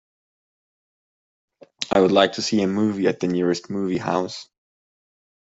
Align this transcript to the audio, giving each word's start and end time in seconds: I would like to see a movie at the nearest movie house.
I 1.93 1.99
would 2.01 2.11
like 2.11 2.31
to 2.33 2.41
see 2.41 2.59
a 2.63 2.67
movie 2.67 3.05
at 3.05 3.19
the 3.19 3.27
nearest 3.27 3.69
movie 3.69 3.99
house. 3.99 4.49